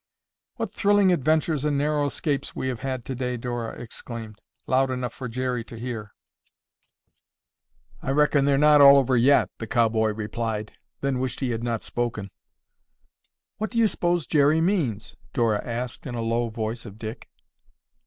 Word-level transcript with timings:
"What 0.55 0.73
thrilling 0.73 1.11
adventures 1.11 1.63
and 1.63 1.77
narrow 1.77 2.07
escapes 2.07 2.55
we 2.55 2.69
have 2.69 2.79
had 2.79 3.05
today!" 3.05 3.37
Dora 3.37 3.79
exclaimed, 3.79 4.41
loud 4.65 4.89
enough 4.89 5.13
for 5.13 5.29
Jerry 5.29 5.63
to 5.65 5.77
hear. 5.79 6.15
"I 8.01 8.09
reckon 8.09 8.45
they're 8.45 8.57
not 8.57 8.81
all 8.81 8.97
over 8.97 9.15
yet," 9.15 9.51
the 9.59 9.67
cowboy 9.67 10.09
replied,—then 10.13 11.19
wished 11.19 11.39
he 11.41 11.51
had 11.51 11.63
not 11.63 11.83
spoken. 11.83 12.31
"What 13.59 13.69
do 13.69 13.77
you 13.77 13.87
suppose 13.87 14.25
Jerry 14.25 14.59
means?" 14.59 15.17
Dora 15.33 15.63
asked 15.63 16.07
in 16.07 16.15
a 16.15 16.21
low 16.21 16.49
voice 16.49 16.87
of 16.87 16.97
Dick. 16.97 17.29